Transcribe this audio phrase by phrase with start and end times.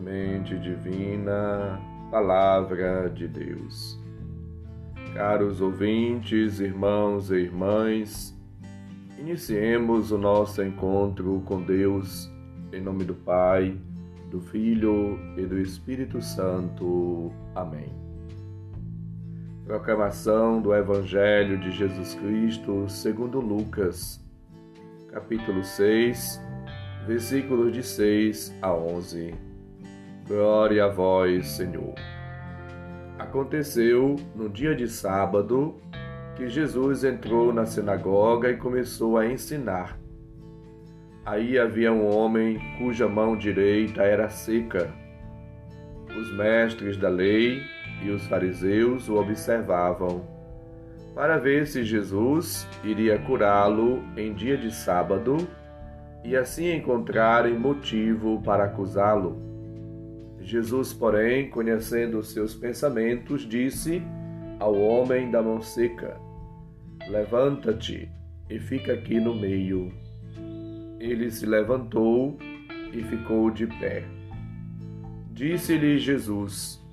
[0.00, 1.78] Semente Divina,
[2.10, 4.00] Palavra de Deus.
[5.12, 8.34] Caros ouvintes, irmãos e irmãs,
[9.18, 12.30] iniciemos o nosso encontro com Deus
[12.72, 13.76] em nome do Pai,
[14.30, 17.30] do Filho e do Espírito Santo.
[17.54, 17.92] Amém.
[19.66, 24.18] Proclamação do Evangelho de Jesus Cristo segundo Lucas,
[25.08, 26.40] capítulo 6,
[27.06, 29.49] versículos de 6 a 11.
[30.30, 31.92] Glória a vós, Senhor.
[33.18, 35.74] Aconteceu no dia de sábado
[36.36, 39.98] que Jesus entrou na sinagoga e começou a ensinar.
[41.26, 44.94] Aí havia um homem cuja mão direita era seca.
[46.16, 47.60] Os mestres da lei
[48.00, 50.24] e os fariseus o observavam
[51.12, 55.38] para ver se Jesus iria curá-lo em dia de sábado
[56.22, 59.49] e assim encontrarem motivo para acusá-lo.
[60.50, 64.02] Jesus, porém, conhecendo os seus pensamentos, disse
[64.58, 66.20] ao homem da mão seca:
[67.08, 68.10] Levanta-te
[68.48, 69.92] e fica aqui no meio.
[70.98, 72.36] Ele se levantou
[72.92, 74.02] e ficou de pé.
[75.30, 76.84] Disse-lhe Jesus: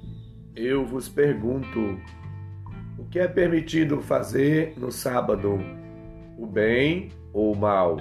[0.56, 2.00] Eu vos pergunto,
[2.98, 5.60] o que é permitido fazer no sábado,
[6.38, 7.98] o bem ou o mal?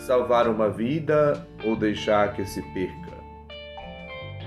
[0.00, 3.19] salvar uma vida ou deixar que se perca.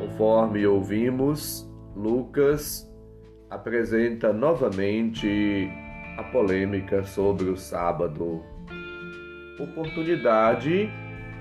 [0.00, 2.90] Conforme ouvimos, Lucas
[3.50, 5.68] apresenta novamente
[6.16, 8.42] a polêmica sobre o sábado.
[9.58, 10.88] Oportunidade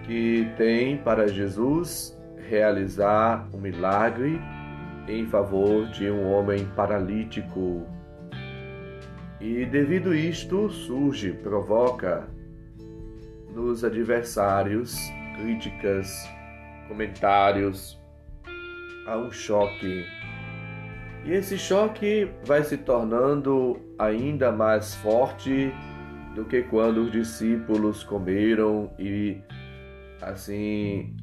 [0.03, 4.41] que tem para Jesus realizar um milagre
[5.07, 7.87] em favor de um homem paralítico
[9.39, 12.27] e devido isto surge, provoca
[13.55, 14.97] nos adversários
[15.37, 16.29] críticas,
[16.89, 17.98] comentários,
[19.05, 20.05] há um choque.
[21.25, 25.71] E esse choque vai se tornando ainda mais forte
[26.35, 29.37] do que quando os discípulos comeram e
[30.21, 31.15] assim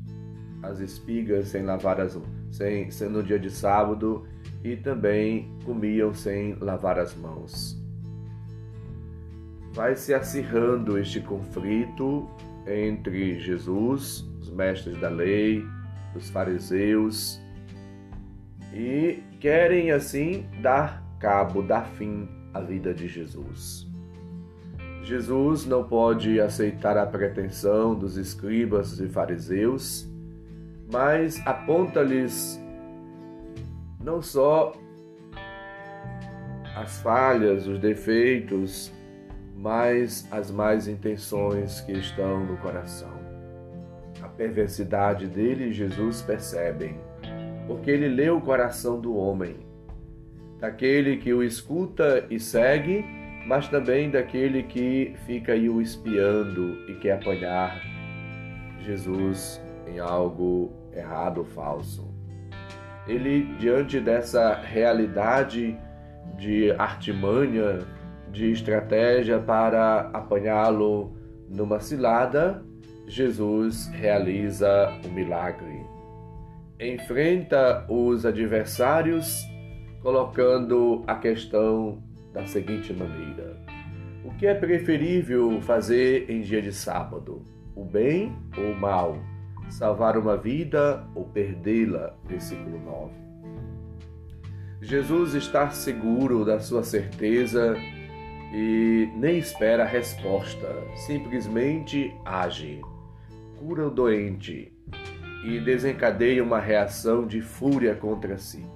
[0.63, 2.19] as espigas sem lavar as
[2.51, 4.27] sem sendo dia de sábado
[4.65, 7.87] e também comiam sem lavar as mãos
[9.77, 12.27] vai se acirrando este conflito
[12.67, 15.63] entre Jesus, os mestres da lei,
[16.15, 17.39] os fariseus,
[18.77, 23.87] e querem assim dar cabo, dar fim à vida de Jesus.
[25.03, 30.07] Jesus não pode aceitar a pretensão dos escribas e fariseus,
[30.93, 32.61] mas aponta-lhes
[33.99, 34.75] não só
[36.77, 38.93] as falhas, os defeitos,
[39.57, 43.17] mas as más intenções que estão no coração.
[44.21, 46.95] A perversidade dele Jesus percebe,
[47.67, 49.57] porque ele lê o coração do homem,
[50.61, 53.05] daquele que o escuta e segue,
[53.47, 57.81] mas também daquele que fica aí o espiando e quer apanhar
[58.81, 62.07] Jesus em algo errado ou falso.
[63.07, 65.79] Ele, diante dessa realidade
[66.37, 67.81] de artimanha,
[68.33, 71.17] de estratégia para apanhá-lo
[71.49, 72.63] numa cilada,
[73.07, 75.96] Jesus realiza o milagre.
[76.79, 79.49] Enfrenta os adversários
[80.03, 82.03] colocando a questão
[82.35, 83.57] da seguinte maneira:
[84.23, 87.43] O que é preferível fazer em dia de sábado?
[87.75, 89.17] O bem ou o mal?
[89.71, 92.15] Salvar uma vida ou perdê-la?
[92.27, 93.15] Versículo 9.
[94.83, 97.75] Jesus está seguro da sua certeza
[98.53, 102.83] e nem espera a resposta, simplesmente age,
[103.59, 104.76] cura o doente
[105.47, 108.67] e desencadeia uma reação de fúria contra si.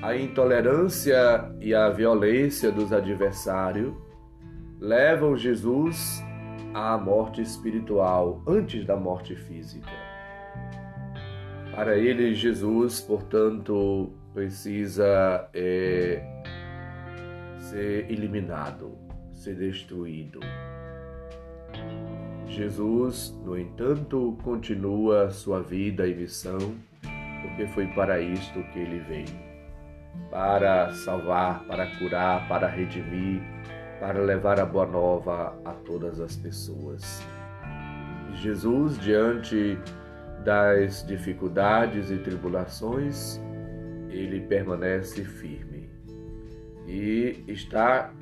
[0.00, 3.92] A intolerância e a violência dos adversários
[4.78, 6.22] levam Jesus
[6.72, 9.90] à morte espiritual antes da morte física.
[11.74, 16.22] Para ele, Jesus, portanto, precisa é,
[17.58, 18.96] ser eliminado,
[19.32, 20.38] ser destruído.
[22.48, 26.58] Jesus, no entanto, continua sua vida e missão,
[27.42, 29.46] porque foi para isto que ele veio
[30.30, 33.42] para salvar, para curar, para redimir,
[34.00, 37.22] para levar a boa nova a todas as pessoas.
[38.34, 39.78] Jesus, diante
[40.44, 43.40] das dificuldades e tribulações,
[44.10, 45.90] ele permanece firme
[46.86, 48.12] e está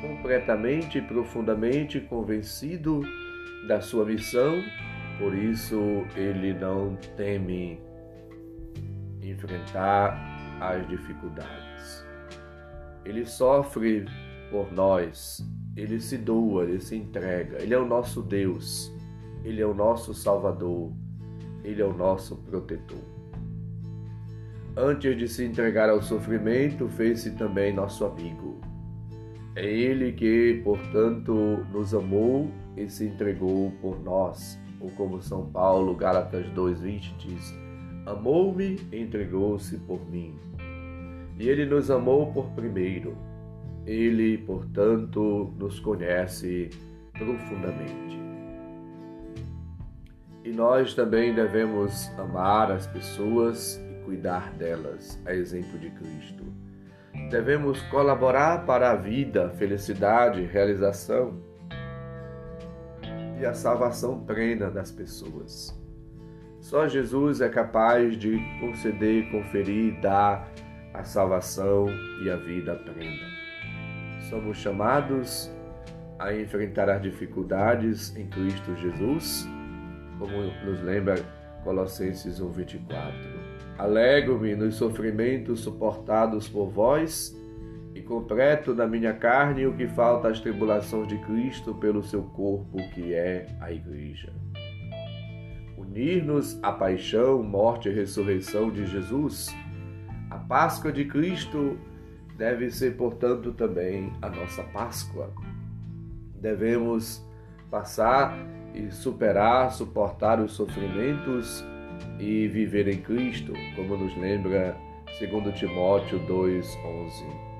[0.00, 3.02] completamente e profundamente convencido
[3.66, 4.62] da sua missão,
[5.18, 7.80] por isso ele não teme
[9.22, 10.18] enfrentar
[10.60, 12.04] as dificuldades.
[13.04, 14.06] Ele sofre
[14.50, 15.44] por nós,
[15.76, 18.92] ele se doa, ele se entrega, ele é o nosso Deus,
[19.42, 20.92] ele é o nosso Salvador,
[21.62, 23.14] ele é o nosso protetor.
[24.76, 28.60] Antes de se entregar ao sofrimento, fez-se também nosso amigo.
[29.54, 31.32] É Ele que, portanto,
[31.72, 34.58] nos amou e se entregou por nós.
[34.80, 37.54] Ou como São Paulo, Gálatas 2,20 diz:
[38.06, 40.34] Amou-me e entregou-se por mim.
[41.38, 43.16] E Ele nos amou por primeiro.
[43.86, 46.70] Ele, portanto, nos conhece
[47.12, 48.18] profundamente.
[50.44, 56.44] E nós também devemos amar as pessoas e cuidar delas, a exemplo de Cristo.
[57.30, 61.53] Devemos colaborar para a vida, felicidade, realização
[63.40, 65.78] e a salvação plena das pessoas.
[66.60, 70.50] Só Jesus é capaz de conceder, conferir, dar
[70.94, 71.86] a salvação
[72.24, 73.28] e a vida plena.
[74.30, 75.50] Somos chamados
[76.18, 79.46] a enfrentar as dificuldades em Cristo Jesus,
[80.18, 80.32] como
[80.64, 81.16] nos lembra
[81.62, 83.12] Colossenses 1:24.
[83.76, 87.36] Alegro-me nos sofrimentos suportados por vós
[87.94, 92.76] e completo na minha carne o que falta às tribulações de Cristo pelo seu corpo,
[92.92, 94.32] que é a Igreja.
[95.78, 99.54] Unir-nos à paixão, morte e ressurreição de Jesus,
[100.28, 101.78] a Páscoa de Cristo
[102.36, 105.32] deve ser, portanto, também a nossa Páscoa.
[106.40, 107.24] Devemos
[107.70, 108.36] passar
[108.74, 111.64] e superar, suportar os sofrimentos
[112.18, 114.76] e viver em Cristo, como nos lembra
[115.20, 117.53] 2 Timóteo 2:11.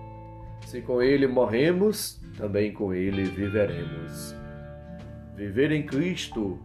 [0.67, 4.35] Se com ele morremos, também com ele viveremos.
[5.37, 6.59] Viver em Cristo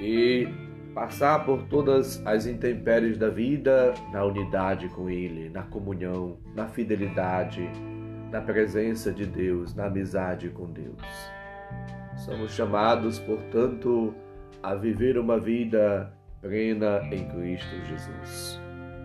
[0.00, 0.48] e
[0.94, 7.68] passar por todas as intempéries da vida na unidade com ele, na comunhão, na fidelidade,
[8.30, 11.02] na presença de Deus, na amizade com Deus.
[12.16, 14.14] Somos chamados, portanto,
[14.62, 18.60] a viver uma vida plena em Cristo Jesus.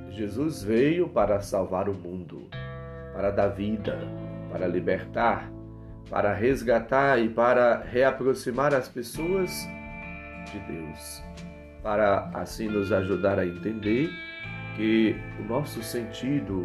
[0.09, 2.47] Jesus veio para salvar o mundo,
[3.13, 3.99] para dar vida,
[4.55, 5.51] para libertar,
[6.09, 9.67] para resgatar e para reaproximar as pessoas
[10.49, 11.21] de Deus,
[11.83, 14.09] para assim nos ajudar a entender
[14.77, 16.63] que o nosso sentido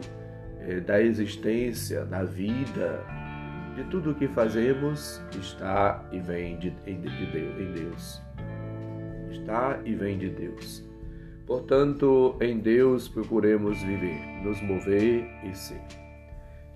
[0.61, 3.05] é, da existência, da vida,
[3.75, 8.23] de tudo o que fazemos está e vem de, de Deus
[9.33, 10.85] está e vem de Deus.
[11.45, 16.10] Portanto, em Deus procuremos viver, nos mover e ser.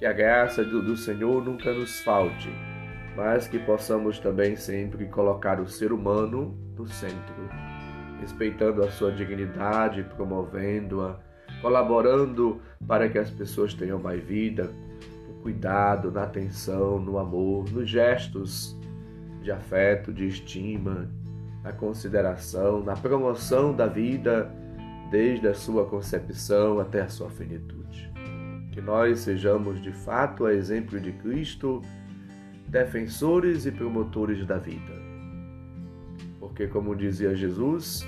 [0.05, 2.51] Que a graça do Senhor nunca nos falte,
[3.17, 7.49] mas que possamos também sempre colocar o ser humano no centro,
[8.21, 11.19] respeitando a sua dignidade, promovendo-a,
[11.63, 14.71] colaborando para que as pessoas tenham mais vida,
[15.27, 18.79] no cuidado, na atenção, no amor, nos gestos
[19.41, 21.11] de afeto, de estima,
[21.63, 24.55] na consideração, na promoção da vida
[25.11, 28.13] desde a sua concepção até a sua finitude.
[28.75, 31.81] Que nós sejamos de fato, a exemplo de Cristo,
[32.67, 34.93] defensores e promotores da vida.
[36.41, 38.05] Porque, como dizia Jesus,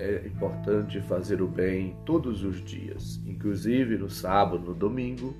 [0.00, 5.32] é importante fazer o bem todos os dias, inclusive no sábado, no domingo.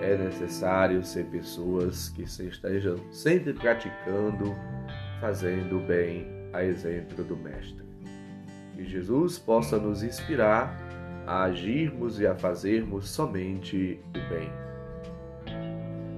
[0.00, 4.54] É necessário ser pessoas que estejam sempre praticando,
[5.20, 7.84] fazendo o bem a exemplo do Mestre.
[8.74, 10.85] Que Jesus possa nos inspirar
[11.26, 14.50] a agirmos e a fazermos somente o bem.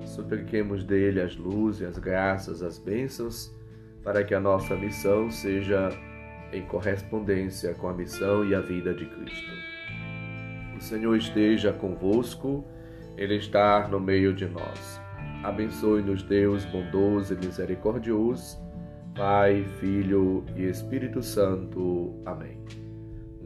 [0.04, 3.54] Supliquemos dele as luzes, as graças, as bênçãos,
[4.02, 5.90] para que a nossa missão seja
[6.52, 9.52] em correspondência com a missão e a vida de Cristo.
[10.76, 12.64] O Senhor esteja convosco,
[13.16, 15.00] Ele está no meio de nós.
[15.42, 18.68] Abençoe-nos, Deus bondoso e misericordioso
[19.18, 22.22] Pai, Filho e Espírito Santo.
[22.24, 22.87] Amém.